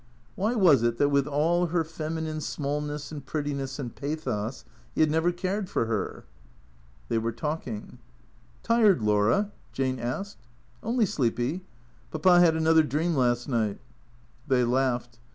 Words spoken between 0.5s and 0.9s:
was